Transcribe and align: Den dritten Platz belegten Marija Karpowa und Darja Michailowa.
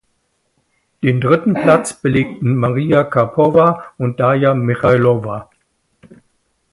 Den 1.03 1.21
dritten 1.21 1.53
Platz 1.53 1.93
belegten 1.93 2.55
Marija 2.55 3.03
Karpowa 3.03 3.93
und 3.99 4.19
Darja 4.19 4.55
Michailowa. 4.55 5.51